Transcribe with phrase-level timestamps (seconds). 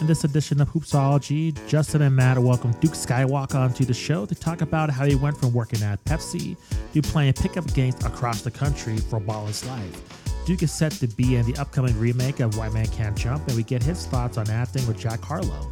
[0.00, 4.34] In this edition of Hoopsology, Justin and Matt welcome Duke Skywalka onto the show to
[4.34, 6.56] talk about how he went from working at Pepsi
[6.92, 10.44] to playing pickup games across the country for Ball's Life.
[10.46, 13.56] Duke is set to be in the upcoming remake of White Men Can't Jump, and
[13.56, 15.68] we get his thoughts on acting with Jack Harlow.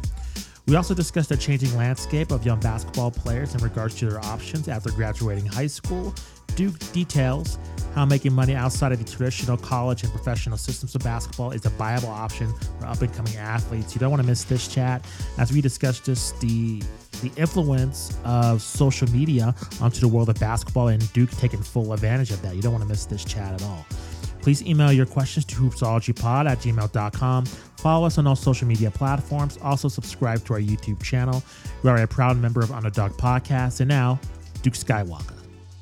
[0.67, 4.67] We also discuss the changing landscape of young basketball players in regards to their options
[4.67, 6.13] after graduating high school.
[6.57, 7.57] Duke details
[7.97, 11.69] how making money outside of the traditional college and professional systems of basketball is a
[11.69, 13.95] viable option for up and coming athletes.
[13.95, 15.03] You don't want to miss this chat
[15.39, 16.83] as we discuss just the
[17.23, 22.29] the influence of social media onto the world of basketball and Duke taking full advantage
[22.29, 22.55] of that.
[22.55, 23.83] You don't want to miss this chat at all.
[24.43, 27.45] Please email your questions to hoopsologypod at gmail.com.
[27.45, 29.57] Follow us on all social media platforms.
[29.63, 31.43] Also, subscribe to our YouTube channel.
[31.81, 33.79] We are a proud member of Underdog Podcast.
[33.79, 34.19] And now,
[34.61, 35.36] Duke Skywalka.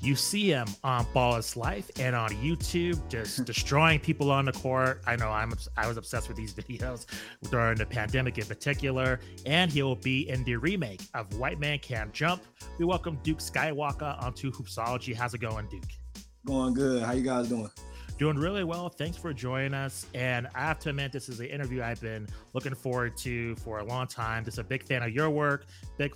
[0.06, 5.02] You see him on Ball's Life and on YouTube, just destroying people on the court.
[5.08, 7.08] I know I'm I was obsessed with these videos
[7.50, 11.80] during the pandemic in particular, and he will be in the remake of White Man
[11.80, 12.44] Can't Jump.
[12.78, 15.16] We welcome Duke Skywalka onto Hoopsology.
[15.16, 15.82] How's it going, Duke?
[16.46, 17.02] Going good.
[17.02, 17.72] How you guys doing?
[18.18, 18.88] Doing really well.
[18.88, 20.06] Thanks for joining us.
[20.14, 23.80] And I have to admit, this is an interview I've been looking forward to for
[23.80, 24.46] a long time.
[24.46, 25.66] Just a big fan of your work,
[25.98, 26.14] big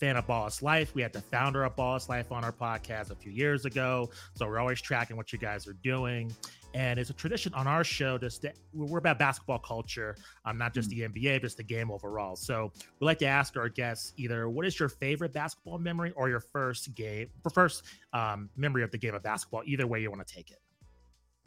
[0.00, 0.94] fan of Ball's Life.
[0.94, 4.08] We had the founder of Ball's Life on our podcast a few years ago.
[4.34, 6.32] So we're always tracking what you guys are doing.
[6.72, 10.72] And it's a tradition on our show just to, we're about basketball culture, um, not
[10.72, 11.12] just mm-hmm.
[11.12, 12.34] the NBA, just the game overall.
[12.34, 16.30] So we like to ask our guests either what is your favorite basketball memory or
[16.30, 17.82] your first game, first
[18.14, 19.60] um, memory of the game of basketball.
[19.66, 20.62] Either way you want to take it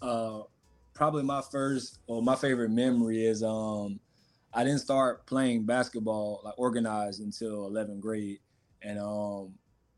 [0.01, 0.41] uh,
[0.93, 3.99] probably my first or my favorite memory is um,
[4.53, 8.39] I didn't start playing basketball like organized until 11th grade,
[8.81, 9.53] and um,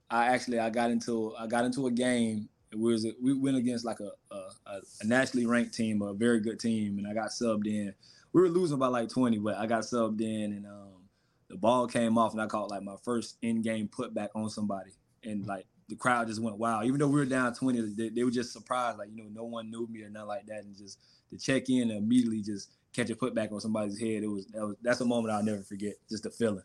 [0.09, 2.49] I actually I got into I got into a game.
[2.71, 6.59] It was we went against like a, a, a nationally ranked team, a very good
[6.59, 7.93] team, and I got subbed in.
[8.33, 11.07] We were losing by like 20, but I got subbed in, and um,
[11.49, 14.91] the ball came off, and I caught like my first in-game putback on somebody,
[15.23, 16.85] and like the crowd just went wild.
[16.85, 19.45] Even though we were down 20, they, they, were just surprised, like, you know, no
[19.45, 20.63] one knew me or nothing like that.
[20.63, 20.99] And just
[21.29, 24.65] to check in and immediately just catch a putback on somebody's head, it was, that
[24.65, 26.63] was that's a moment I'll never forget, just the feeling.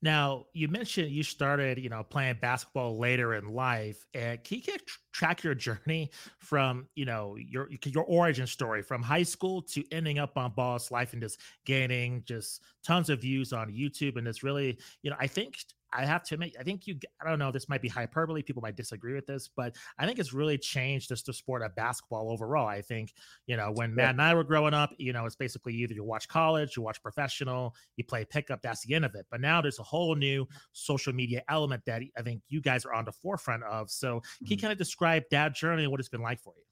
[0.00, 4.06] Now, you mentioned you started, you know, playing basketball later in life.
[4.14, 4.76] And can you
[5.12, 10.20] track your journey from, you know, your your origin story from high school to ending
[10.20, 14.16] up on Ball's Life and just gaining just tons of views on YouTube?
[14.16, 15.56] And it's really, you know, I think
[15.92, 18.42] I have to admit, I think you, I don't know, this might be hyperbole.
[18.42, 21.74] People might disagree with this, but I think it's really changed just the sport of
[21.74, 22.66] basketball overall.
[22.66, 23.14] I think,
[23.46, 26.04] you know, when Matt and I were growing up, you know, it's basically either you
[26.04, 29.26] watch college, you watch professional, you play pickup, that's the end of it.
[29.30, 32.92] But now there's a whole new social media element that I think you guys are
[32.92, 33.90] on the forefront of.
[33.90, 34.62] So can you mm-hmm.
[34.62, 36.64] kind of describe that journey and what it's been like for you?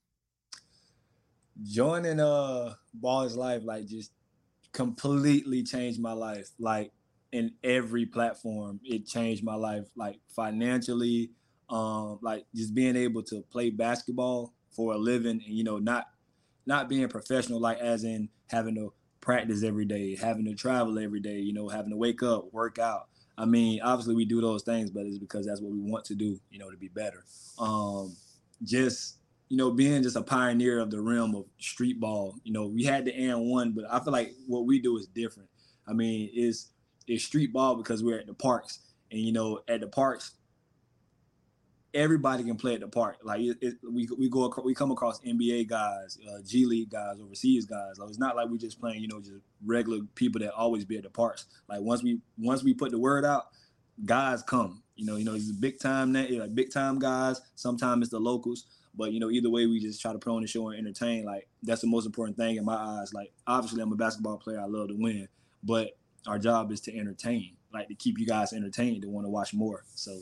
[1.65, 4.12] Joining uh Ball's Life, like just
[4.72, 6.50] completely changed my life.
[6.59, 6.93] Like
[7.36, 8.80] in every platform.
[8.84, 11.30] It changed my life, like financially,
[11.69, 16.06] um, like just being able to play basketball for a living, and you know, not
[16.66, 21.20] not being professional, like as in having to practice every day, having to travel every
[21.20, 23.08] day, you know, having to wake up, work out.
[23.38, 26.14] I mean, obviously we do those things, but it's because that's what we want to
[26.14, 27.25] do, you know, to be better.
[27.58, 28.16] Um,
[28.64, 32.34] just you know, being just a pioneer of the realm of street ball.
[32.42, 35.48] You know, we had the AND1, but I feel like what we do is different.
[35.86, 36.70] I mean, it's
[37.06, 38.81] is street ball because we're at the parks,
[39.11, 40.33] and you know, at the parks,
[41.94, 43.17] everybody can play at the park.
[43.22, 47.19] Like it, it, we we go we come across NBA guys, uh, G League guys,
[47.21, 47.99] overseas guys.
[47.99, 50.97] Like it's not like we're just playing, you know, just regular people that always be
[50.97, 51.47] at the parks.
[51.69, 53.47] Like once we once we put the word out,
[54.05, 54.82] guys come.
[54.94, 57.41] You know, you know, it's big time that like big time guys.
[57.55, 58.67] Sometimes it's the locals.
[58.94, 61.25] But you know, either way, we just try to put on the show and entertain.
[61.25, 63.12] Like that's the most important thing in my eyes.
[63.12, 64.61] Like obviously, I'm a basketball player.
[64.61, 65.29] I love to win,
[65.62, 65.91] but
[66.26, 69.55] our job is to entertain, like to keep you guys entertained and want to watch
[69.55, 69.84] more.
[69.94, 70.19] So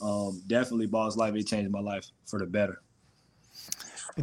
[0.00, 2.80] um, definitely Ball's Life, it changed my life for the better.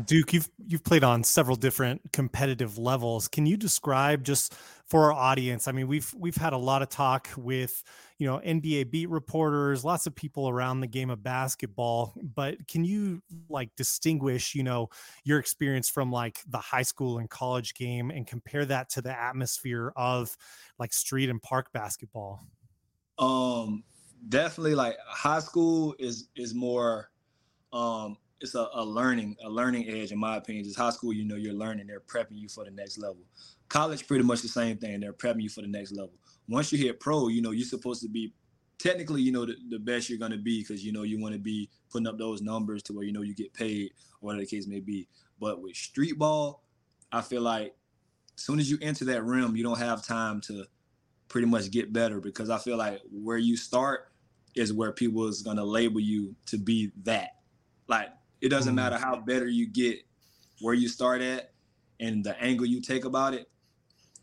[0.05, 3.27] Duke, you've you've played on several different competitive levels.
[3.27, 4.55] Can you describe just
[4.93, 5.67] for our audience.
[5.67, 7.83] I mean, we've we've had a lot of talk with
[8.17, 12.13] you know NBA beat reporters, lots of people around the game of basketball.
[12.21, 14.89] But can you like distinguish, you know,
[15.23, 19.17] your experience from like the high school and college game and compare that to the
[19.17, 20.35] atmosphere of
[20.79, 22.39] like street and park basketball?
[23.17, 23.83] Um,
[24.29, 27.09] definitely like high school is is more
[27.71, 31.25] um it's a, a learning a learning edge in my opinion just high school you
[31.25, 33.23] know you're learning they're prepping you for the next level
[33.69, 36.13] college pretty much the same thing they're prepping you for the next level
[36.47, 38.33] once you hit pro you know you're supposed to be
[38.77, 41.33] technically you know the, the best you're going to be because you know you want
[41.33, 43.91] to be putting up those numbers to where you know you get paid
[44.21, 45.07] or whatever the case may be
[45.39, 46.63] but with street ball
[47.11, 47.73] i feel like
[48.37, 50.65] as soon as you enter that rim you don't have time to
[51.29, 54.11] pretty much get better because i feel like where you start
[54.55, 57.37] is where people is going to label you to be that
[57.87, 58.09] like
[58.41, 58.77] it doesn't mm.
[58.77, 59.99] matter how better you get
[60.61, 61.51] where you start at
[61.99, 63.49] and the angle you take about it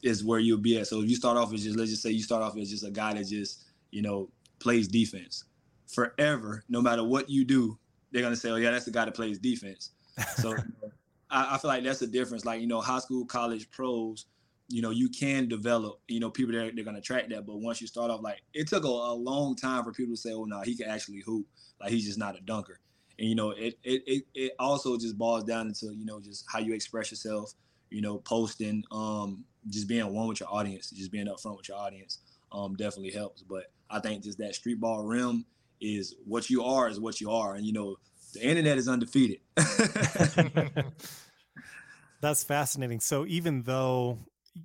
[0.03, 0.87] is where you'll be at.
[0.87, 2.85] So if you start off as just let's just say you start off as just
[2.85, 5.45] a guy that just, you know, plays defense.
[5.87, 7.79] Forever, no matter what you do,
[8.13, 9.91] they're gonna say, Oh yeah, that's the guy that plays defense.
[10.37, 10.57] So
[11.31, 12.45] I, I, feel like that's the difference.
[12.45, 14.27] Like, you know, high school, college, pros,
[14.69, 17.47] you know, you can develop, you know, people that they're gonna track that.
[17.47, 20.21] But once you start off, like it took a, a long time for people to
[20.21, 21.47] say, Oh no, he can actually hoop.
[21.81, 22.79] Like he's just not a dunker
[23.21, 26.45] and you know it, it it it also just boils down into you know just
[26.51, 27.55] how you express yourself
[27.91, 31.79] you know posting um just being one with your audience just being upfront with your
[31.79, 32.19] audience
[32.53, 33.43] um definitely helps.
[33.43, 35.45] But i think just that street ball rim
[35.81, 37.55] is what you are is what you are.
[37.55, 37.97] And you know
[38.33, 39.41] the internet is undefeated.
[42.21, 43.01] That's fascinating.
[43.01, 44.19] So even though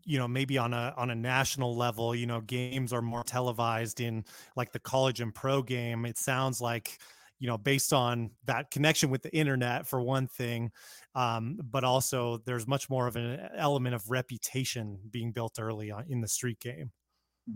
[0.04, 4.02] you know maybe on a on a national level you know games are more televised
[4.02, 4.26] in
[4.56, 6.98] like the college and pro game it sounds like
[7.40, 10.72] you know based on that connection with the internet for one thing
[11.16, 16.06] um, but also there's much more of an element of reputation being built early on
[16.10, 16.92] in the street game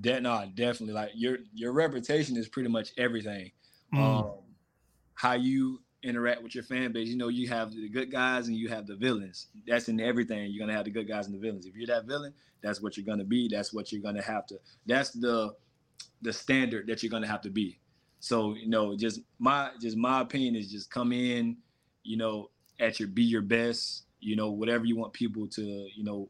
[0.02, 3.52] that no definitely like your your reputation is pretty much everything
[3.94, 4.00] mm.
[4.00, 4.32] um,
[5.16, 8.56] how you interact with your fan base you know you have the good guys and
[8.56, 11.40] you have the villains that's in everything you're gonna have the good guys and the
[11.40, 14.46] villains if you're that villain that's what you're gonna be that's what you're gonna have
[14.46, 15.54] to that's the
[16.22, 17.80] the standard that you're gonna have to be
[18.20, 21.58] so you know, just my just my opinion is just come in,
[22.04, 22.50] you know,
[22.80, 24.04] at your be your best.
[24.20, 26.30] You know, whatever you want people to, you know,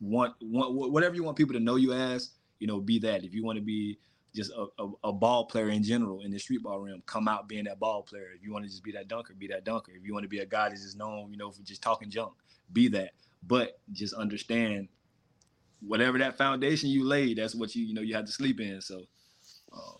[0.00, 2.30] want want whatever you want people to know you as.
[2.58, 3.22] You know, be that.
[3.22, 3.98] If you want to be
[4.34, 7.48] just a, a, a, ball player in general in the street ball realm, come out
[7.48, 8.30] being that ball player.
[8.36, 9.92] If you want to just be that dunker, be that dunker.
[9.92, 12.10] If you want to be a guy that's just known, you know, for just talking
[12.10, 12.32] junk,
[12.72, 13.12] be that.
[13.46, 14.88] But just understand
[15.80, 18.80] whatever that foundation you laid, that's what you you know you have to sleep in.
[18.80, 19.02] So.
[19.72, 19.98] Um,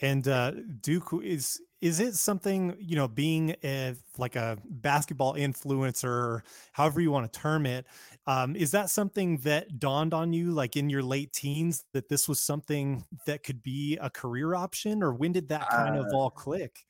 [0.00, 6.40] and uh, Duke is is it something you know being a, like a basketball influencer,
[6.72, 7.86] however you want to term it,
[8.26, 12.28] um, is that something that dawned on you like in your late teens that this
[12.28, 16.12] was something that could be a career option, or when did that kind uh, of
[16.12, 16.84] all click?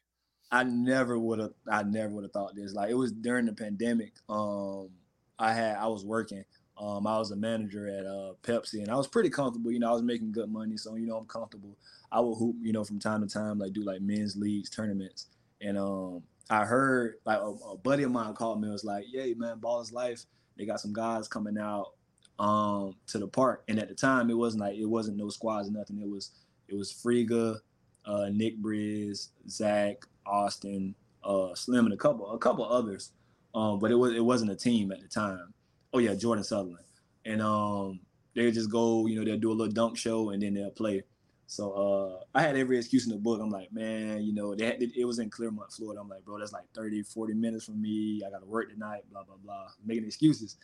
[0.53, 1.53] I never would have.
[1.71, 2.75] I never would have thought this.
[2.75, 4.15] Like it was during the pandemic.
[4.29, 4.91] Um,
[5.39, 6.45] I had I was working.
[6.77, 9.71] Um, I was a manager at uh, Pepsi, and I was pretty comfortable.
[9.71, 11.77] You know, I was making good money, so you know I'm comfortable.
[12.13, 15.27] I would hoop, you know, from time to time, like do like men's leagues tournaments.
[15.61, 19.05] And um, I heard like a, a, buddy of mine called me and was like,
[19.13, 20.25] "Yay, man, ball is life.
[20.57, 21.93] They got some guys coming out
[22.39, 25.69] um to the park." And at the time, it wasn't like it wasn't no squads
[25.69, 26.01] or nothing.
[26.01, 26.31] It was
[26.69, 27.59] it was Friga,
[28.05, 33.13] uh, Nick Briz, Zach, Austin, uh, Slim, and a couple a couple others.
[33.55, 35.53] Um, but it was it wasn't a team at the time.
[35.93, 36.85] Oh yeah, Jordan Sutherland.
[37.25, 38.01] And um,
[38.35, 41.03] they just go, you know, they'll do a little dunk show and then they'll play.
[41.51, 43.41] So uh, I had every excuse in the book.
[43.43, 46.01] I'm like, man, you know, they had, it, it was in Clermont, Florida.
[46.01, 48.23] I'm like, bro, that's like 30, 40 minutes from me.
[48.25, 50.59] I got to work tonight, blah, blah, blah, making excuses.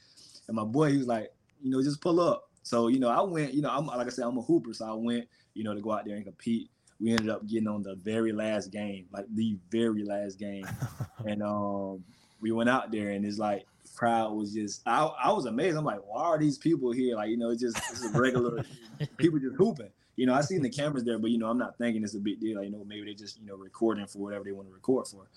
[0.47, 2.51] And my boy, he was like, you know, just pull up.
[2.63, 4.73] So, you know, I went, you know, I'm like I said, I'm a hooper.
[4.75, 6.71] So I went, you know, to go out there and compete.
[7.01, 10.69] We ended up getting on the very last game, like the very last game.
[11.27, 12.05] and um,
[12.41, 13.67] we went out there and it's like,
[13.97, 15.77] crowd was just I, I was amazed.
[15.77, 17.17] I'm like, why are these people here?
[17.17, 18.65] Like, you know, it's just it's a regular
[19.17, 21.79] people just hooping you know, I seen the cameras there, but you know, I'm not
[21.79, 22.57] thinking it's a big deal.
[22.57, 25.07] Like, you know, maybe they just you know recording for whatever they want to record
[25.07, 25.29] for.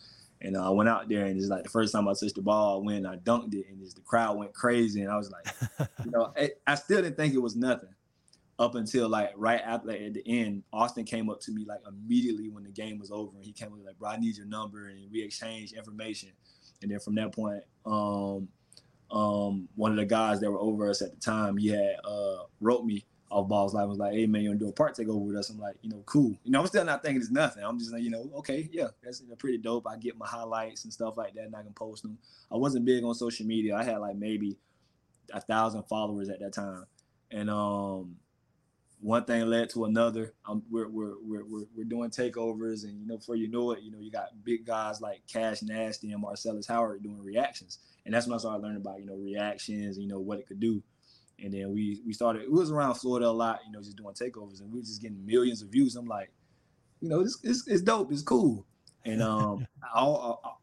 [0.41, 2.41] And uh, I went out there and it's like the first time I touched the
[2.41, 5.01] ball, I went, I dunked it, and just the crowd went crazy.
[5.01, 7.89] And I was like, you know, it, I still didn't think it was nothing
[8.57, 11.79] up until like right after like, at the end, Austin came up to me like
[11.87, 14.45] immediately when the game was over, and he came up like, "Bro, I need your
[14.45, 16.29] number," and we exchanged information.
[16.81, 18.47] And then from that point, um,
[19.11, 22.43] um, one of the guys that were over us at the time, he had uh,
[22.59, 25.21] wrote me off balls live was like, hey man, you wanna do a part takeover
[25.21, 25.49] with us?
[25.49, 26.35] I'm like, you know, cool.
[26.43, 27.63] You know, I'm still not thinking it's nothing.
[27.63, 29.87] I'm just like, you know, okay, yeah, that's pretty dope.
[29.87, 32.17] I get my highlights and stuff like that, and I can post them.
[32.51, 33.75] I wasn't big on social media.
[33.75, 34.57] I had like maybe
[35.31, 36.85] a thousand followers at that time,
[37.31, 38.15] and um,
[39.01, 40.33] one thing led to another.
[40.69, 43.91] We're, we're we're we're we're doing takeovers, and you know, before you know it, you
[43.91, 48.27] know, you got big guys like Cash Nasty and Marcellus Howard doing reactions, and that's
[48.27, 50.81] when I started learning about you know reactions, you know, what it could do.
[51.43, 52.43] And then we we started.
[52.43, 55.01] It was around Florida a lot, you know, just doing takeovers, and we were just
[55.01, 55.95] getting millions of views.
[55.95, 56.31] I'm like,
[56.99, 58.65] you know, this it's, it's dope, it's cool.
[59.05, 59.65] And um,
[59.95, 60.61] all, all,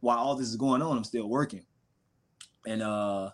[0.00, 1.64] while all this is going on, I'm still working.
[2.66, 3.30] And uh,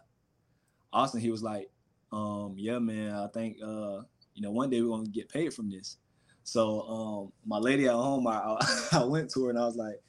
[0.93, 1.71] Austin, he was like,
[2.13, 4.03] um, yeah, man, I think uh,
[4.35, 5.97] you know, one day we're gonna get paid from this.
[6.45, 8.57] So um, my lady at home, I,
[8.93, 10.01] I went to her and I was like,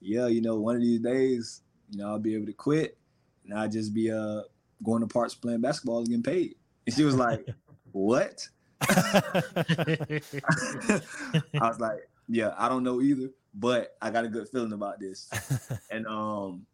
[0.00, 2.98] yeah, you know, one of these days, you know, I'll be able to quit
[3.44, 4.42] and I'll just be uh
[4.82, 6.54] going to parks playing basketball and getting paid.
[6.86, 7.46] And she was like,
[7.92, 8.46] what?
[8.80, 10.20] I
[11.54, 15.30] was like, yeah, I don't know either, but I got a good feeling about this.
[15.90, 16.66] and um,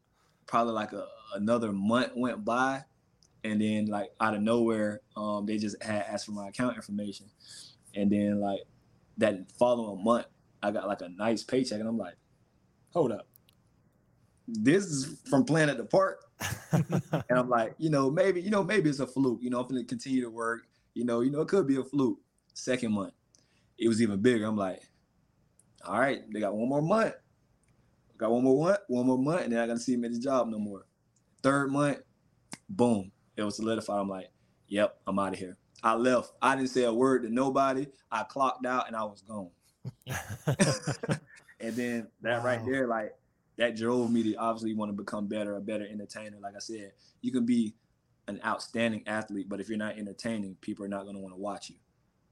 [0.47, 2.85] probably like a, another month went by,
[3.45, 7.27] and then like out of nowhere, um, they just had asked for my account information,
[7.95, 8.61] and then like
[9.19, 10.27] that following month,
[10.63, 12.17] I got like a nice paycheck, and I'm like,
[12.93, 13.27] hold up,
[14.47, 16.30] this is from playing at the park,
[16.73, 19.69] and I'm like, you know, maybe you know maybe it's a fluke, you know, I'm
[19.69, 20.63] gonna continue to work,
[20.95, 22.19] you know, you know, it could be a fluke.
[22.55, 23.15] Second month,
[23.79, 24.45] it was even bigger.
[24.47, 24.83] I'm like,
[25.85, 27.15] all right, they got one more month.
[28.19, 30.19] Got one more month, one more month, and then I gotta see him at the
[30.19, 30.87] job no more.
[31.43, 31.99] Third month,
[32.69, 34.01] boom, it was solidified.
[34.01, 34.31] I'm like,
[34.69, 35.57] yep, I'm out of here.
[35.83, 36.33] I left.
[36.43, 37.87] I didn't say a word to nobody.
[38.11, 39.51] I clocked out and I was gone.
[41.61, 42.45] and then that wow.
[42.45, 43.15] right there, like
[43.61, 46.39] that drove me to obviously want to become better, a better entertainer.
[46.43, 47.75] Like I said, you can be
[48.27, 51.41] an outstanding athlete, but if you're not entertaining, people are not going to want to
[51.41, 51.77] watch you.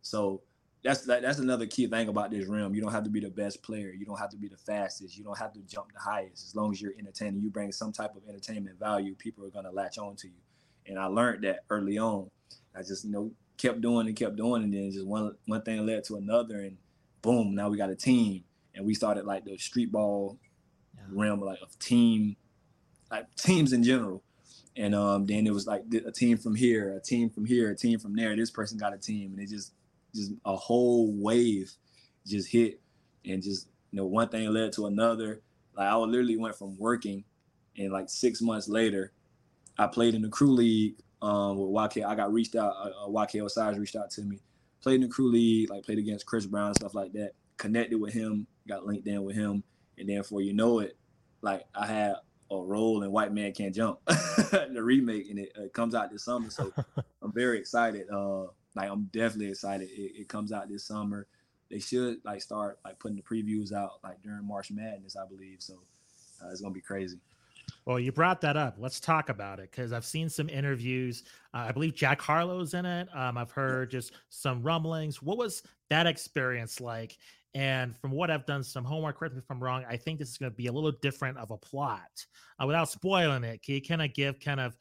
[0.00, 0.40] So
[0.82, 2.74] that's that, that's another key thing about this realm.
[2.74, 3.92] You don't have to be the best player.
[3.92, 5.18] You don't have to be the fastest.
[5.18, 6.46] You don't have to jump the highest.
[6.46, 9.14] As long as you're entertaining, you bring some type of entertainment value.
[9.14, 10.40] People are gonna latch on to you.
[10.86, 12.30] And I learned that early on.
[12.74, 15.84] I just you know kept doing and kept doing, and then just one one thing
[15.84, 16.78] led to another, and
[17.20, 18.44] boom, now we got a team,
[18.74, 20.38] and we started like the street ball.
[21.12, 22.36] Realm, like of team,
[23.10, 24.22] like teams in general.
[24.76, 27.76] And um, then it was like a team from here, a team from here, a
[27.76, 28.36] team from there.
[28.36, 29.72] This person got a team, and it just
[30.14, 31.72] just a whole wave
[32.26, 32.80] just hit
[33.24, 35.40] and just you know one thing led to another
[35.76, 37.24] like i literally went from working
[37.76, 39.12] and like six months later
[39.78, 42.06] i played in the crew league um with YK.
[42.06, 44.38] i got reached out uh, uh YK Osiris reached out to me
[44.82, 47.98] played in the crew league like played against chris brown and stuff like that connected
[47.98, 49.62] with him got linked in with him
[49.98, 50.96] and then for you know it
[51.42, 52.14] like i had
[52.50, 56.24] a role in white man can't jump the remake and it, it comes out this
[56.24, 56.72] summer so
[57.22, 58.44] i'm very excited uh
[58.78, 59.88] like I'm definitely excited.
[59.90, 61.26] It, it, comes out this summer.
[61.70, 65.56] They should like start like putting the previews out like during March Madness, I believe.
[65.60, 65.74] So
[66.42, 67.18] uh, it's gonna be crazy.
[67.84, 68.76] Well, you brought that up.
[68.78, 71.24] Let's talk about it because I've seen some interviews.
[71.52, 73.08] Uh, I believe Jack Harlow's in it.
[73.14, 75.22] Um, I've heard just some rumblings.
[75.22, 77.18] What was that experience like?
[77.54, 80.28] And from what I've done some homework, correct me if I'm wrong, I think this
[80.28, 82.26] is going to be a little different of a plot.
[82.62, 84.76] Uh, without spoiling it, can you kind of give kind of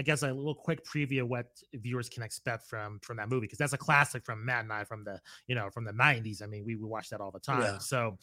[0.00, 3.46] I guess a little quick preview of what viewers can expect from from that movie
[3.46, 6.42] because that's a classic from Matt and I from the you know from the '90s.
[6.42, 7.62] I mean, we we watch that all the time.
[7.62, 7.78] Yeah.
[7.78, 8.16] So,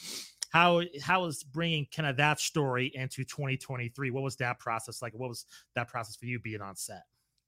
[0.51, 4.09] how how is bringing kind of that story into 2023?
[4.11, 5.13] What was that process like?
[5.13, 7.03] What was that process for you being on set?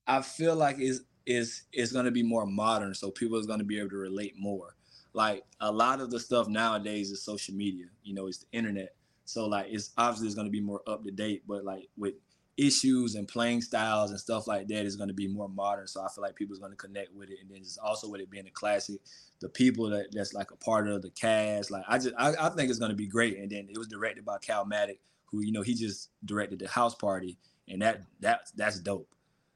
[0.08, 3.60] I feel like is is is going to be more modern, so people is going
[3.60, 4.76] to be able to relate more.
[5.14, 7.86] Like a lot of the stuff nowadays is social media.
[8.04, 8.96] You know, it's the internet.
[9.26, 12.14] So like it's obviously it's going to be more up to date, but like with
[12.58, 15.88] issues and playing styles and stuff like that is going to be more modern.
[15.88, 18.22] So I feel like people's going to connect with it, and then just also with
[18.22, 19.00] it being a classic,
[19.40, 22.50] the people that that's like a part of the cast, like I just I, I
[22.50, 23.38] think it's going to be great.
[23.38, 26.96] And then it was directed by Calmatic, who you know he just directed the House
[26.96, 27.38] Party,
[27.68, 29.10] and that that that's dope.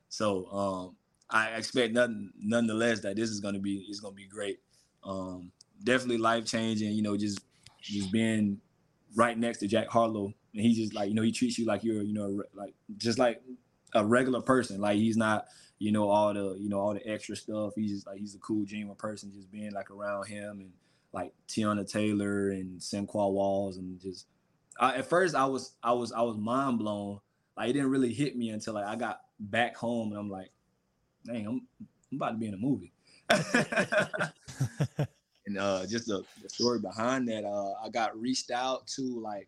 [0.10, 0.96] So um,
[1.30, 4.60] I expect nothing nonetheless that this is going to be it's going to be great.
[5.04, 5.52] Um,
[5.84, 6.92] definitely life changing.
[6.92, 7.40] You know, just
[7.82, 8.60] just being
[9.16, 11.84] right next to Jack Harlow and he just like you know he treats you like
[11.84, 13.42] you're you know like just like
[13.94, 14.82] a regular person.
[14.82, 15.46] Like he's not
[15.80, 17.74] you know all the you know all the extra stuff.
[17.76, 19.32] He's just like he's a cool genuine person.
[19.34, 20.72] Just being like around him and
[21.14, 24.28] like Teyana Taylor and Sinqua Walls and just
[24.80, 27.20] I, at first I was I was I was mind blown.
[27.58, 30.52] Like it didn't really hit me until like I got back home and I'm like,
[31.26, 31.68] dang, I'm
[32.12, 32.92] I'm about to be in a movie.
[35.46, 39.48] and uh, just the, the, story behind that, uh, I got reached out to like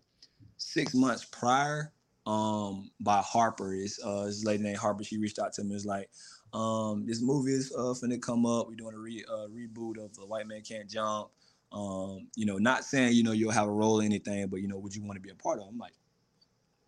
[0.57, 1.91] six months prior
[2.25, 3.73] um by Harper.
[3.73, 5.03] It's uh this lady named Harper.
[5.03, 5.75] She reached out to me.
[5.75, 6.09] It's like,
[6.53, 8.67] um, this movie is uh finna come up.
[8.67, 11.29] We're doing a re uh, reboot of The White Man Can't Jump.
[11.71, 14.67] Um, you know, not saying you know you'll have a role in anything, but you
[14.67, 15.67] know, would you want to be a part of?
[15.67, 15.93] I'm like,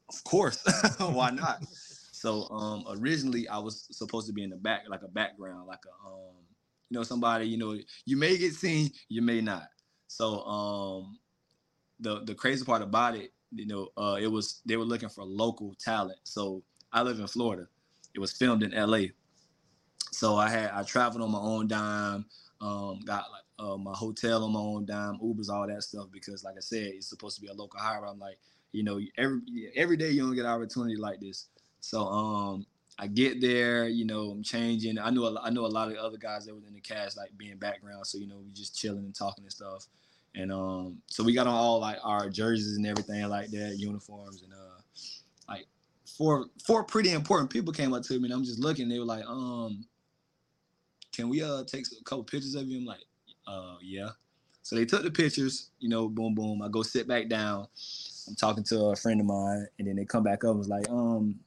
[0.10, 0.64] of course,
[1.00, 1.66] why not?
[1.68, 5.84] So um originally I was supposed to be in the back, like a background, like
[5.86, 6.45] a um,
[6.90, 9.68] you know, somebody, you know, you may get seen, you may not.
[10.08, 11.20] So um
[12.00, 15.24] the the crazy part about it, you know, uh it was they were looking for
[15.24, 16.20] local talent.
[16.24, 17.68] So I live in Florida.
[18.14, 19.08] It was filmed in LA.
[20.12, 22.26] So I had I traveled on my own dime,
[22.62, 26.08] um, got like uh, my hotel on my own dime, Ubers, all that stuff.
[26.12, 28.06] Because like I said, it's supposed to be a local hire.
[28.06, 28.38] I'm like,
[28.72, 29.42] you know, every
[29.76, 31.48] every day you don't get an opportunity like this.
[31.82, 32.66] So um,
[32.98, 34.98] I get there, you know, I'm changing.
[34.98, 37.18] I know a, I know a lot of other guys that were in the cast,
[37.18, 38.08] like being background.
[38.08, 39.88] So you know, we just chilling and talking and stuff.
[40.34, 44.44] And um, so we got on all like our jerseys and everything like that, uniforms,
[44.44, 44.82] and uh,
[45.50, 45.66] like
[46.18, 48.88] four four pretty important people came up to me, and I'm just looking.
[48.88, 49.86] They were like, um,
[51.14, 52.80] can we uh take a couple pictures of you?
[52.80, 53.04] I'm like,
[53.48, 54.10] uh, yeah.
[54.62, 56.62] So they took the pictures, you know, boom, boom.
[56.62, 57.68] I go sit back down.
[58.28, 60.68] I'm talking to a friend of mine, and then they come back up and was
[60.68, 61.40] like, um,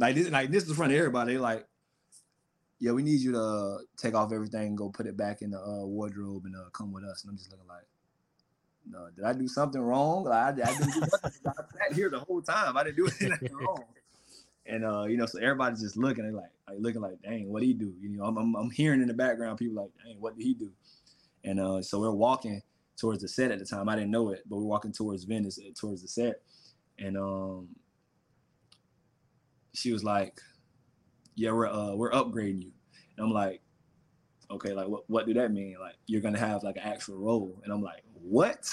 [0.00, 1.38] like this, like this is in front of everybody.
[1.38, 1.66] Like,
[2.80, 5.60] yeah, we need you to take off everything and go put it back in the
[5.60, 7.22] uh, wardrobe and uh, come with us.
[7.22, 7.84] And I'm just looking like,
[8.90, 10.24] no, did I do something wrong?
[10.24, 11.30] Like, I, I didn't do nothing.
[11.46, 12.78] I sat here the whole time.
[12.78, 13.84] I didn't do anything wrong.
[14.64, 17.62] And uh, you know, so everybody's just looking and like, like looking like, dang, what
[17.62, 17.92] he do?
[18.00, 20.54] You know, I'm, I'm, I'm hearing in the background people like, dang, what did he
[20.54, 20.70] do?
[21.44, 22.62] And uh, so we're walking
[22.96, 23.88] towards the set at the time.
[23.88, 26.40] I didn't know it, but we're walking towards Venice, uh, towards the set,
[26.98, 27.68] and um,
[29.72, 30.40] she was like,
[31.34, 32.72] "Yeah, we're uh, we're upgrading you,"
[33.16, 33.62] and I'm like,
[34.50, 35.76] "Okay, like what what do that mean?
[35.80, 38.68] Like you're gonna have like an actual role?" And I'm like, "What?"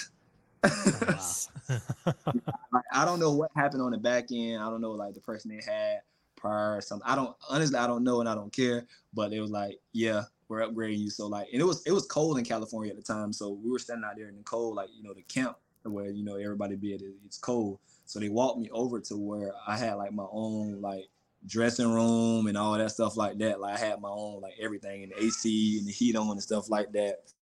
[0.63, 4.62] like, I don't know what happened on the back end.
[4.62, 6.01] I don't know like the person they had
[6.36, 7.08] prior or something.
[7.08, 8.86] I don't honestly I don't know and I don't care.
[9.13, 11.10] But it was like, yeah, we're upgrading you.
[11.10, 13.34] So like, and it was it was cold in California at the time.
[13.34, 16.10] So we were standing out there in the cold, like you know the camp where
[16.10, 17.80] you know everybody be at it, it's cold.
[18.08, 21.10] So they walked me over to where I had like my own like
[21.46, 23.60] dressing room and all that stuff like that.
[23.60, 26.42] Like I had my own like everything and the AC and the heat on and
[26.42, 27.34] stuff like that.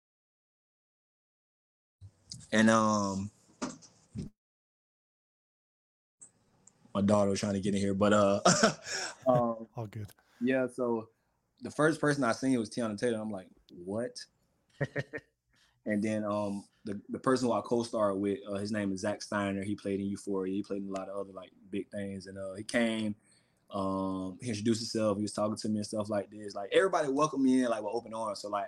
[2.52, 3.32] And um
[6.96, 8.42] my daughter was trying to get in here, but uh
[9.28, 10.08] um, all good.
[10.42, 11.10] Yeah, so
[11.62, 13.20] the first person I seen was Teyana Taylor.
[13.20, 13.48] I'm like,
[13.86, 14.18] what?
[15.86, 19.22] and then um the, the person who I co-starred with, uh, his name is Zach
[19.22, 19.64] Steiner.
[19.64, 20.54] He played in Euphoria.
[20.54, 22.28] He played in a lot of other like big things.
[22.28, 23.16] And uh, he came,
[23.72, 25.18] um, he introduced himself.
[25.18, 26.54] He was talking to me and stuff like this.
[26.54, 28.40] Like everybody welcomed me in like with open arms.
[28.42, 28.68] So like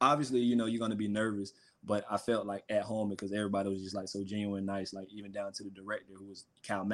[0.00, 1.52] obviously, you know, you're gonna be nervous,
[1.82, 4.92] but I felt like at home because everybody was just like so genuine, nice.
[4.92, 6.88] Like even down to the director who was Cal.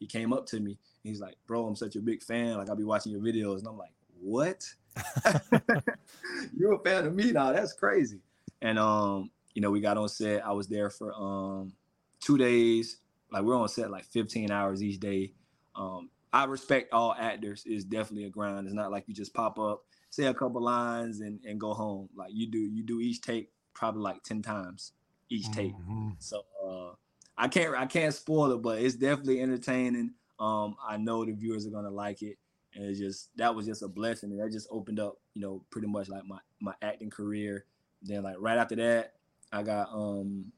[0.00, 0.78] He came up to me.
[1.04, 2.56] he's like, "Bro, I'm such a big fan.
[2.56, 4.64] Like I'll be watching your videos." And I'm like, "What?
[6.58, 7.52] You're a fan of me now?
[7.52, 8.20] That's crazy."
[8.62, 10.44] And um, you know, we got on set.
[10.44, 11.72] I was there for um
[12.20, 12.98] two days.
[13.30, 15.32] Like we're on set like 15 hours each day.
[15.74, 17.62] Um, I respect all actors.
[17.66, 18.66] It's definitely a grind.
[18.66, 22.08] It's not like you just pop up, say a couple lines, and and go home.
[22.16, 24.92] Like you do, you do each take probably like 10 times
[25.30, 25.74] each take.
[25.74, 26.10] Mm-hmm.
[26.18, 26.90] So uh,
[27.36, 30.12] I can't I can't spoil it, but it's definitely entertaining.
[30.40, 32.36] Um, I know the viewers are gonna like it,
[32.74, 34.30] and it just that was just a blessing.
[34.30, 37.64] And that just opened up, you know, pretty much like my my acting career.
[38.02, 39.14] Then like right after that,
[39.52, 40.52] I got um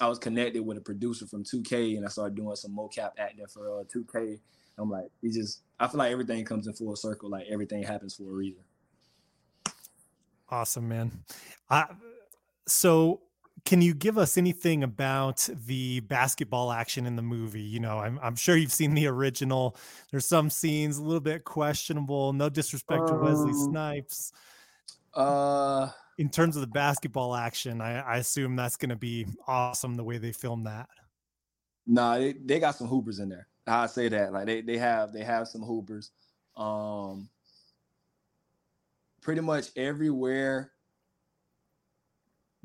[0.00, 3.46] I was connected with a producer from 2K and I started doing some mocap acting
[3.46, 4.38] for uh, 2K.
[4.78, 8.14] I'm like, it just I feel like everything comes in full circle, like everything happens
[8.14, 8.62] for a reason.
[10.48, 11.10] Awesome, man.
[11.68, 11.86] I,
[12.68, 13.20] so
[13.64, 17.62] can you give us anything about the basketball action in the movie?
[17.62, 19.76] You know, I'm, I'm sure you've seen the original.
[20.10, 22.32] There's some scenes a little bit questionable.
[22.32, 24.32] No disrespect um, to Wesley um, Snipes.
[25.14, 25.88] Uh,
[26.18, 30.04] in terms of the basketball action, I, I assume that's going to be awesome the
[30.04, 30.88] way they film that.
[31.86, 33.48] No, nah, they, they got some hoopers in there.
[33.66, 36.12] I say that like they they have they have some hoopers.
[36.56, 37.28] Um,
[39.20, 40.70] pretty much everywhere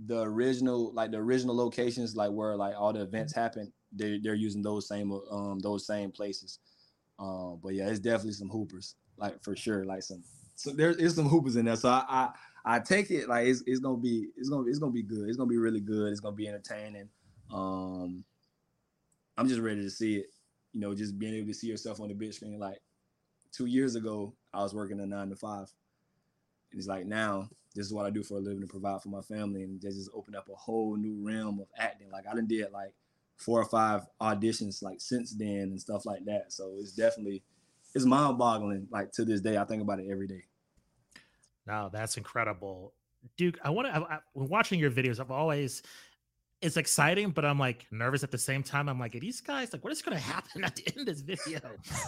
[0.05, 4.35] the original like the original locations like where like all the events happen they they're
[4.35, 6.59] using those same um those same places
[7.19, 10.23] um but yeah it's definitely some hoopers like for sure like some
[10.61, 12.29] so there is some hoopers in there so I, I
[12.63, 15.27] I take it like it's, it's gonna be it's gonna it's gonna be good.
[15.27, 16.11] It's gonna be really good.
[16.11, 17.09] It's gonna be entertaining.
[17.51, 18.23] Um,
[19.37, 20.27] I'm just ready to see it.
[20.73, 22.59] You know, just being able to see yourself on the big screen.
[22.59, 22.79] Like
[23.51, 25.71] two years ago, I was working a nine to five.
[26.71, 29.09] And it's like now, this is what I do for a living to provide for
[29.09, 32.11] my family, and they just opened up a whole new realm of acting.
[32.11, 32.93] Like I done did like
[33.37, 36.53] four or five auditions like since then and stuff like that.
[36.53, 37.41] So it's definitely
[37.95, 38.87] it's mind boggling.
[38.91, 40.43] Like to this day, I think about it every day.
[41.67, 42.93] No, that's incredible.
[43.37, 45.83] Duke, I want to, when watching your videos, I've always,
[46.61, 48.89] it's exciting, but I'm like nervous at the same time.
[48.89, 51.21] I'm like, these guys like, what is going to happen at the end of this
[51.21, 51.59] video?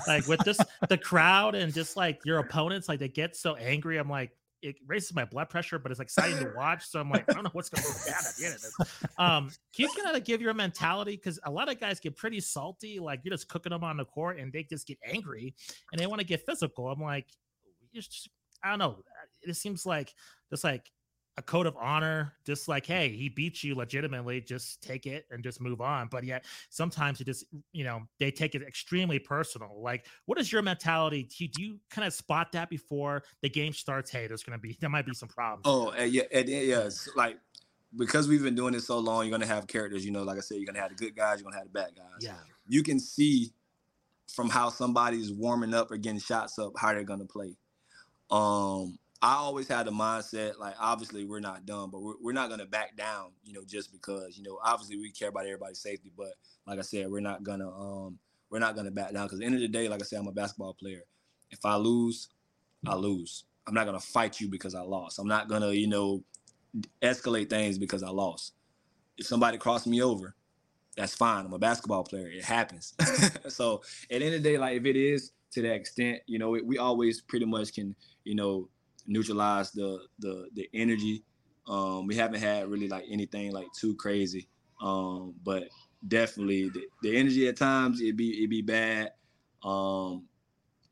[0.07, 3.97] like with this, the crowd and just like your opponents, like they get so angry.
[3.97, 4.31] I'm like,
[4.63, 6.87] it raises my blood pressure, but it's exciting to watch.
[6.87, 8.61] So I'm like, I don't know what's going to go down at the end of
[8.61, 9.09] this.
[9.17, 11.17] Um, can you kind of give your mentality?
[11.17, 14.05] Because a lot of guys get pretty salty, like you're just cooking them on the
[14.05, 15.53] court and they just get angry
[15.91, 16.87] and they want to get physical.
[16.87, 17.27] I'm like,
[17.93, 18.29] just,
[18.63, 19.03] I don't know.
[19.45, 20.13] It seems like
[20.49, 20.91] just like
[21.37, 25.43] a code of honor, just like, hey, he beat you legitimately, just take it and
[25.43, 26.07] just move on.
[26.11, 29.81] But yet sometimes it just, you know, they take it extremely personal.
[29.81, 31.23] Like, what is your mentality?
[31.23, 34.11] Do you, do you kind of spot that before the game starts?
[34.11, 35.63] Hey, there's going to be, there might be some problems.
[35.65, 36.81] Oh, and yeah, and, yeah.
[36.81, 37.39] It's like,
[37.97, 40.37] because we've been doing this so long, you're going to have characters, you know, like
[40.37, 41.95] I said, you're going to have the good guys, you're going to have the bad
[41.95, 42.21] guys.
[42.21, 42.35] Yeah.
[42.67, 43.51] You can see
[44.31, 47.55] from how somebody's warming up or getting shots up, how they're going to play.
[48.29, 52.49] Um, I always had the mindset like obviously we're not done, but we're, we're not
[52.49, 56.11] gonna back down, you know, just because you know obviously we care about everybody's safety,
[56.17, 56.33] but
[56.67, 59.55] like I said, we're not gonna um we're not gonna back down because the end
[59.55, 61.03] of the day, like I said, I'm a basketball player.
[61.51, 62.27] If I lose,
[62.85, 63.45] I lose.
[63.65, 65.19] I'm not gonna fight you because I lost.
[65.19, 66.21] I'm not gonna you know
[67.01, 68.51] escalate things because I lost.
[69.17, 70.35] If somebody crossed me over,
[70.97, 71.45] that's fine.
[71.45, 72.27] I'm a basketball player.
[72.27, 72.93] It happens.
[73.47, 76.39] so at the end of the day, like if it is to that extent, you
[76.39, 78.67] know, we always pretty much can, you know,
[79.07, 81.23] neutralize the the the energy.
[81.67, 84.47] Um, we haven't had really like anything like too crazy,
[84.81, 85.63] um, but
[86.07, 89.11] definitely the, the energy at times it be it be bad.
[89.63, 90.25] Um,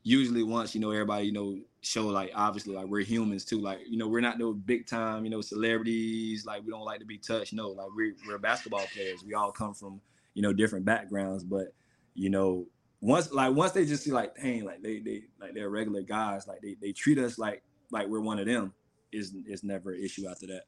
[0.02, 3.60] usually once you know everybody you know show like obviously like we're humans too.
[3.60, 6.46] Like you know we're not no big time you know celebrities.
[6.46, 7.52] Like we don't like to be touched.
[7.52, 9.24] No like we're, we're basketball players.
[9.24, 10.00] We all come from
[10.34, 11.44] you know different backgrounds.
[11.44, 11.74] But
[12.14, 12.66] you know
[13.00, 16.46] once like once they just see like dang like they they like they're regular guys
[16.46, 18.72] like they, they treat us like like we're one of them
[19.12, 20.64] is is never an issue after that.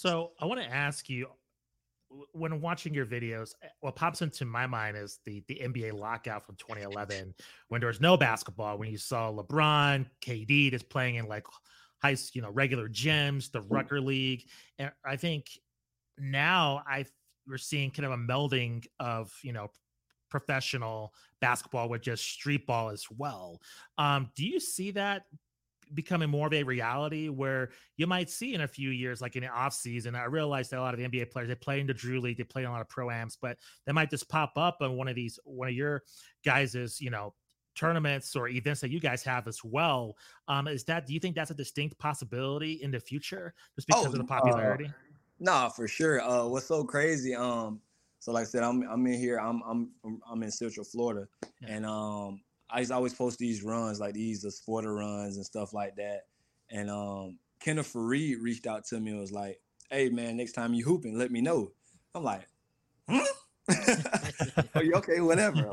[0.00, 1.26] So I want to ask you,
[2.32, 6.44] when watching your videos, eh, what pops into my mind is the the NBA lockout
[6.44, 7.34] from 2011,
[7.68, 11.44] when there was no basketball, when you saw LeBron, KD just playing in like
[12.02, 14.46] high, you know, regular gyms, the Rucker League,
[14.78, 15.50] and I think
[16.18, 17.04] now I
[17.46, 19.68] we're seeing kind of a melding of you know
[20.30, 23.60] professional basketball with just street ball as well.
[23.98, 25.24] Um, do you see that
[25.94, 29.42] becoming more of a reality where you might see in a few years, like in
[29.42, 30.14] the off season.
[30.14, 32.38] I realize that a lot of the NBA players they play in the Drew League,
[32.38, 34.96] they play in a lot of pro ams, but they might just pop up on
[34.96, 36.02] one of these one of your
[36.44, 37.34] guys's, you know,
[37.74, 40.16] tournaments or events that you guys have as well.
[40.48, 44.06] Um, is that do you think that's a distinct possibility in the future just because
[44.06, 44.86] oh, of the popularity?
[44.86, 46.20] Uh, nah, for sure.
[46.20, 47.34] Uh, what's so crazy?
[47.34, 47.80] Um,
[48.18, 49.38] so like I said, I'm I'm in here.
[49.38, 49.90] I'm I'm
[50.30, 51.26] I'm in Central Florida,
[51.62, 51.68] yeah.
[51.74, 55.44] and um, I used to always post these runs, like these the sporter runs and
[55.44, 56.22] stuff like that.
[56.70, 60.74] And um, Kenneth Faried reached out to me and was like, "Hey man, next time
[60.74, 61.72] you hooping, let me know."
[62.14, 62.48] I'm like,
[63.08, 63.18] "Hmm."
[64.76, 65.70] okay, whatever.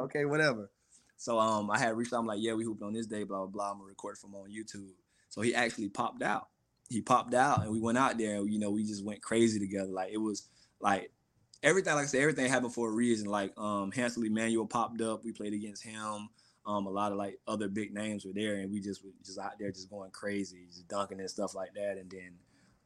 [0.00, 0.70] okay, whatever.
[1.16, 2.20] So um, I had reached out.
[2.20, 4.34] I'm like, "Yeah, we hooped on this day, blah blah blah." I'm gonna record from
[4.34, 4.92] on YouTube.
[5.28, 6.48] So he actually popped out.
[6.88, 8.44] He popped out, and we went out there.
[8.46, 9.90] You know, we just went crazy together.
[9.90, 10.48] Like it was
[10.80, 11.12] like
[11.62, 11.94] everything.
[11.94, 13.28] Like I said, everything happened for a reason.
[13.28, 15.24] Like um, Hansel Emmanuel popped up.
[15.24, 16.28] We played against him.
[16.66, 19.38] Um, a lot of like other big names were there, and we just were just
[19.38, 21.96] out there just going crazy, just dunking and stuff like that.
[21.98, 22.32] And then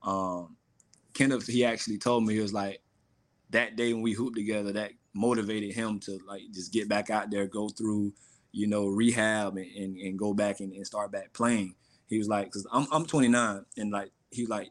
[0.02, 0.56] um,
[1.12, 2.80] Kenneth, he actually told me he was like
[3.50, 7.30] that day when we hooped together, that motivated him to like just get back out
[7.30, 8.12] there, go through,
[8.52, 11.74] you know, rehab and, and, and go back and, and start back playing.
[12.06, 14.70] He was like, because I'm I'm 29, and like he like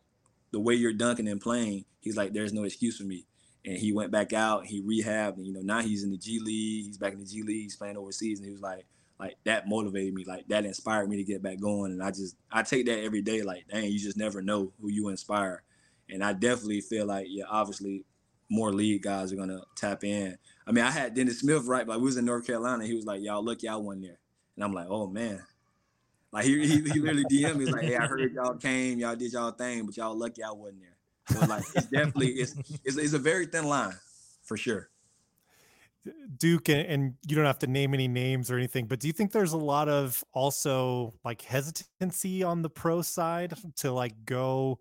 [0.51, 3.25] the way you're dunking and playing, he's like, there's no excuse for me
[3.65, 4.65] and he went back out.
[4.65, 6.85] He rehabbed, and you know now he's in the G League.
[6.85, 7.63] He's back in the G League.
[7.63, 8.85] He's playing overseas, and he was like,
[9.19, 10.25] like that motivated me.
[10.25, 11.91] Like that inspired me to get back going.
[11.91, 13.41] And I just I take that every day.
[13.41, 15.63] Like dang, you just never know who you inspire.
[16.09, 18.05] And I definitely feel like yeah, obviously
[18.49, 20.37] more league guys are gonna tap in.
[20.67, 22.85] I mean, I had Dennis Smith right, like we was in North Carolina.
[22.85, 24.19] He was like, y'all look, y'all won there,
[24.55, 25.43] and I'm like, oh man.
[26.31, 27.65] Like he, he, he literally DM'd me.
[27.65, 30.49] He's like, hey, I heard y'all came, y'all did y'all thing, but y'all lucky I
[30.49, 30.92] wasn't there.
[31.29, 33.95] So like it's definitely it's, it's it's a very thin line
[34.43, 34.89] for sure.
[36.37, 39.31] Duke, and you don't have to name any names or anything, but do you think
[39.31, 44.79] there's a lot of also like hesitancy on the pro side to like go,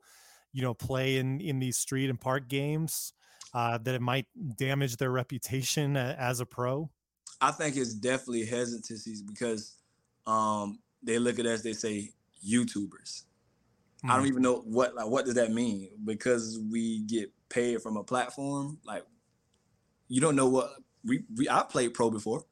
[0.52, 3.12] you know, play in in these street and park games
[3.54, 4.26] uh, that it might
[4.56, 6.90] damage their reputation as a pro?
[7.40, 9.76] I think it's definitely hesitancies because
[10.26, 12.10] um, they look at us, they say
[12.44, 13.24] YouTubers.
[14.02, 14.10] Mm-hmm.
[14.10, 14.32] I don't mm-hmm.
[14.32, 18.78] even know what like what does that mean because we get paid from a platform.
[18.84, 19.04] Like
[20.08, 20.70] you don't know what
[21.04, 22.44] we, we I played pro before.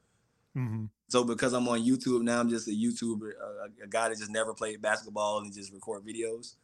[0.56, 0.86] Mm-hmm.
[1.08, 4.30] So because I'm on YouTube now, I'm just a YouTuber, a, a, guy that just
[4.30, 6.54] never played basketball and just record videos.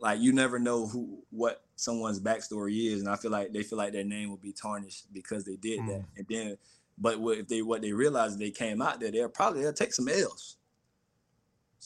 [0.00, 3.78] like you never know who what someone's backstory is, and I feel like they feel
[3.78, 5.86] like their name will be tarnished because they did mm.
[5.88, 6.04] that.
[6.16, 6.58] And then,
[6.98, 9.94] but what, if they what they realize they came out there, they'll probably they'll take
[9.94, 10.56] some L's.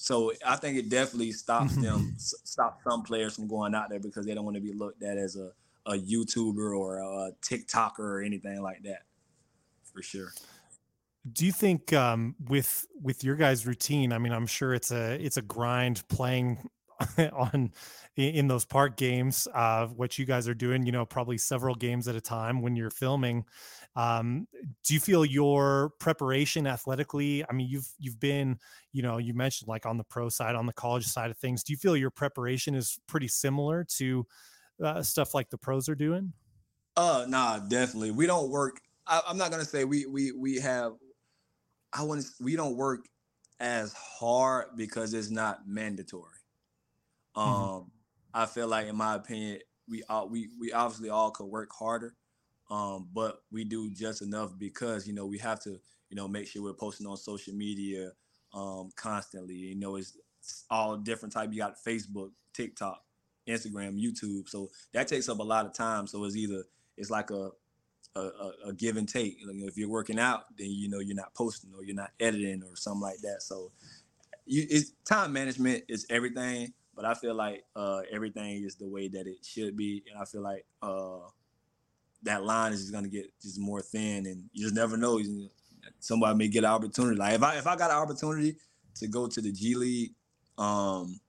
[0.01, 4.25] So I think it definitely stops them, stops some players from going out there because
[4.25, 5.53] they don't want to be looked at as a
[5.87, 9.03] a YouTuber or a TikToker or anything like that.
[9.93, 10.33] For sure.
[11.33, 14.13] Do you think um, with with your guys' routine?
[14.13, 16.69] I mean, I'm sure it's a it's a grind playing
[17.33, 17.73] on
[18.17, 19.49] in those park games.
[19.53, 22.77] Uh, what you guys are doing, you know, probably several games at a time when
[22.77, 23.45] you're filming.
[23.96, 24.46] Um,
[24.85, 27.44] do you feel your preparation athletically?
[27.48, 28.59] I mean, you've you've been,
[28.92, 31.62] you know, you mentioned like on the pro side, on the college side of things.
[31.64, 34.26] Do you feel your preparation is pretty similar to
[34.83, 36.33] uh, stuff like the pros are doing?
[36.96, 38.11] Uh, nah, definitely.
[38.11, 38.81] We don't work.
[39.07, 40.92] I, am not gonna say we we we have.
[41.92, 42.29] I want to.
[42.40, 43.07] We don't work
[43.59, 46.38] as hard because it's not mandatory.
[47.37, 47.48] Mm-hmm.
[47.48, 47.88] Um, mm-hmm.
[48.33, 52.14] I feel like, in my opinion, we all we we obviously all could work harder,
[52.71, 56.47] um, but we do just enough because you know we have to you know make
[56.47, 58.13] sure we're posting on social media
[58.55, 59.55] um, constantly.
[59.55, 61.51] You know, it's, it's all different type.
[61.53, 63.03] You got Facebook, TikTok,
[63.49, 64.49] Instagram, YouTube.
[64.49, 66.07] So that takes up a lot of time.
[66.07, 66.65] So it's either
[66.97, 67.51] it's like a
[68.17, 69.41] a, a give and take.
[69.41, 72.11] You know, if you're working out, then you know you're not posting or you're not
[72.19, 73.43] editing or something like that.
[73.43, 73.73] So
[74.47, 76.73] you, it's time management is everything.
[76.95, 80.25] But I feel like uh, everything is the way that it should be, and I
[80.27, 81.21] feel like uh,
[82.23, 85.21] that line is just gonna get just more thin, and you just never know.
[85.99, 87.17] Somebody may get an opportunity.
[87.17, 88.57] Like if I if I got an opportunity
[88.97, 90.13] to go to the G League,
[90.59, 91.21] um,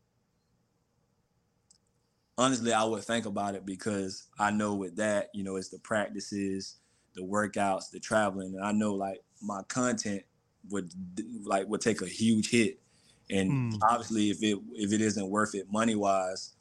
[2.38, 5.80] honestly, I would think about it because I know with that, you know, it's the
[5.80, 6.78] practices,
[7.16, 10.24] the workouts, the traveling, and I know like my content
[10.70, 10.92] would
[11.44, 12.80] like would take a huge hit.
[13.30, 13.80] And mm.
[13.84, 16.54] obviously, if it if it isn't worth it money wise,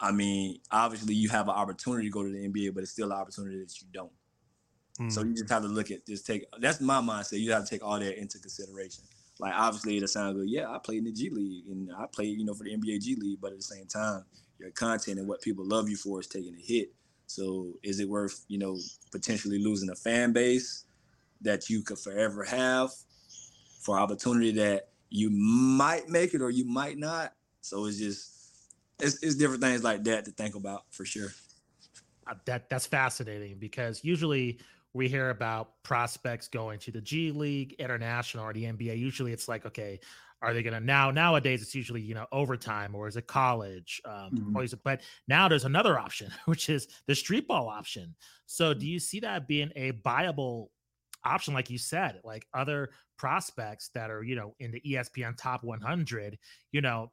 [0.00, 3.10] I mean, obviously you have an opportunity to go to the NBA, but it's still
[3.10, 4.12] an opportunity that you don't.
[5.00, 5.12] Mm.
[5.12, 7.40] So you just have to look at just take that's my mindset.
[7.40, 9.04] You have to take all that into consideration.
[9.38, 10.50] Like obviously it sounds good.
[10.50, 13.02] Yeah, I played in the G League and I played, you know, for the NBA
[13.02, 14.24] G League, but at the same time,
[14.58, 16.92] your content and what people love you for is taking a hit.
[17.26, 18.76] So is it worth, you know,
[19.12, 20.84] potentially losing a fan base
[21.42, 22.90] that you could forever have
[23.82, 27.34] for opportunity that you might make it or you might not?
[27.60, 28.37] So it's just
[29.00, 31.28] it's, it's different things like that to think about for sure.
[32.26, 34.58] Uh, that that's fascinating because usually
[34.92, 38.98] we hear about prospects going to the G League, international, or the NBA.
[38.98, 40.00] Usually it's like, okay,
[40.40, 41.10] are they going to now?
[41.10, 44.00] Nowadays, it's usually you know overtime or is it college?
[44.04, 44.76] Um, mm-hmm.
[44.84, 48.14] But now there's another option, which is the street ball option.
[48.46, 50.70] So, do you see that being a viable
[51.24, 55.64] option, like you said, like other prospects that are you know in the ESPN top
[55.64, 56.38] 100?
[56.72, 57.10] You know,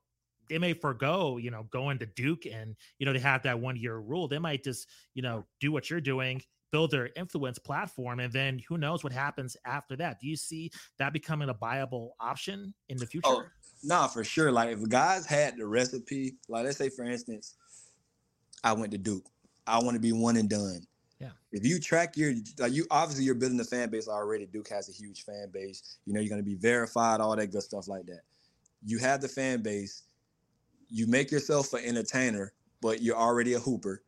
[0.50, 3.76] they may forego, you know, going to Duke and, you know, they have that one
[3.76, 4.28] year rule.
[4.28, 8.60] They might just, you know, do what you're doing, build their influence platform and then
[8.68, 10.20] who knows what happens after that.
[10.20, 13.28] Do you see that becoming a viable option in the oh, future?
[13.28, 13.44] oh,
[13.84, 14.52] nah for sure.
[14.52, 17.56] Like if guys had the recipe like let's say for instance
[18.64, 19.26] i went to duke.
[19.68, 20.86] I want to be one and done.
[21.20, 21.30] Yeah.
[21.52, 24.46] If you track your like you obviously you're building a fan base already.
[24.46, 25.98] Duke has a huge fan base.
[26.06, 28.22] You know you're going to be verified all that good stuff like that.
[28.86, 30.04] You have the fan base
[30.90, 34.04] you make yourself an entertainer but you're already a hooper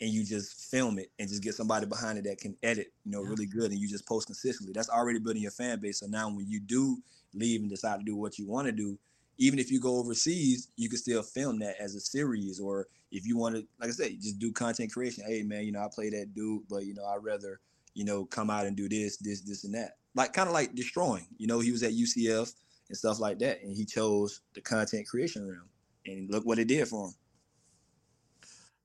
[0.00, 3.12] and you just film it and just get somebody behind it that can edit, you
[3.12, 3.28] know, yeah.
[3.28, 4.72] really good, and you just post consistently.
[4.74, 6.00] That's already building your fan base.
[6.00, 6.98] So now when you do
[7.32, 8.98] leave and decide to do what you want to do,
[9.38, 12.58] even if you go overseas, you can still film that as a series.
[12.58, 15.24] Or if you want to, like I said, just do content creation.
[15.24, 17.60] Hey man, you know, I play that dude, but you know, I'd rather,
[17.94, 19.98] you know, come out and do this, this, this, and that.
[20.16, 21.28] Like kind of like destroying.
[21.38, 22.52] You know, he was at UCF
[22.88, 25.68] and stuff like that, and he chose the content creation realm.
[26.06, 27.14] And look what it did for him.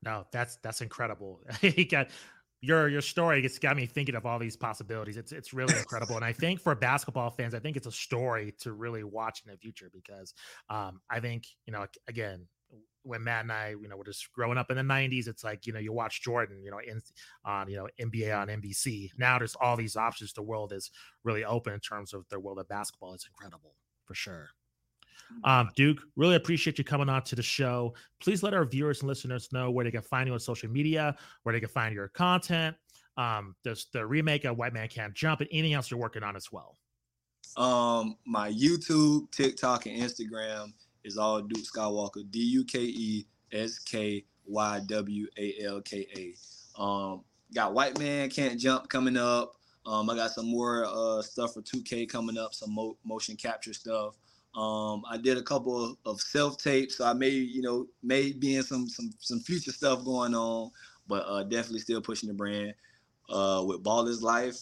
[0.04, 1.42] No, that's that's incredible.
[1.62, 2.10] he got
[2.62, 5.18] your your story it's got me thinking of all these possibilities.
[5.18, 8.54] It's it's really incredible, and I think for basketball fans, I think it's a story
[8.60, 10.34] to really watch in the future because
[10.70, 12.48] um, I think you know again
[13.04, 15.66] when Matt and I you know were just growing up in the '90s, it's like
[15.66, 17.02] you know you watch Jordan, you know, in
[17.46, 19.12] on you know NBA on NBC.
[19.18, 20.34] Now there's all these options.
[20.34, 20.92] The world is
[21.24, 23.14] really open in terms of the world of basketball.
[23.14, 23.74] It's incredible
[24.06, 24.50] for sure.
[25.44, 27.94] Um, Duke, really appreciate you coming on to the show.
[28.20, 31.16] Please let our viewers and listeners know where they can find you on social media,
[31.44, 32.76] where they can find your content.
[33.18, 36.52] Um, the remake of White Man Can't Jump, and anything else you're working on as
[36.52, 36.78] well.
[37.56, 42.30] Um, my YouTube, TikTok, and Instagram is all Duke Skywalka.
[42.30, 46.82] D U K E S K Y W A L K A.
[46.82, 47.24] Um,
[47.56, 49.54] got White Man Can't Jump coming up.
[49.88, 53.74] Um, I got some more uh, stuff for 2K coming up, some mo- motion capture
[53.74, 54.16] stuff.
[54.58, 58.32] Um, I did a couple of, of self tapes, so I may, you know, may
[58.32, 60.72] be in some some some future stuff going on,
[61.08, 62.74] but uh, definitely still pushing the brand.
[63.30, 64.58] Uh, with Ball is Life,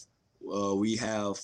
[0.53, 1.39] uh, we have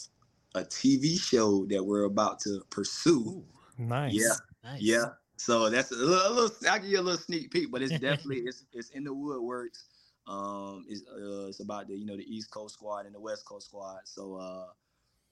[0.56, 3.22] a TV show that we're about to pursue.
[3.22, 3.46] Ooh,
[3.78, 4.14] nice.
[4.14, 4.34] Yeah.
[4.66, 4.82] Nice.
[4.82, 5.06] Yeah.
[5.38, 7.98] So that's a little, a little, I'll give you a little sneak peek, but it's
[8.00, 9.84] definitely it's it's in the woodworks.
[10.28, 13.46] Um, it's uh, it's about the you know the East Coast squad and the West
[13.46, 14.02] Coast squad.
[14.04, 14.66] So uh,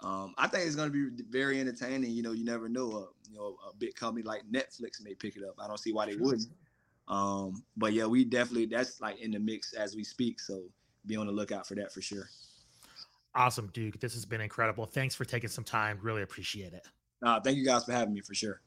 [0.01, 2.11] um, I think it's gonna be very entertaining.
[2.11, 2.87] You know, you never know.
[2.89, 5.55] Uh, you know, a big company like Netflix may pick it up.
[5.59, 6.47] I don't see why they wouldn't.
[7.07, 10.39] Um, but yeah, we definitely that's like in the mix as we speak.
[10.39, 10.63] So
[11.05, 12.29] be on the lookout for that for sure.
[13.35, 13.99] Awesome, Duke.
[13.99, 14.85] This has been incredible.
[14.85, 15.99] Thanks for taking some time.
[16.01, 16.87] Really appreciate it.
[17.21, 18.61] Uh, thank you guys for having me for sure.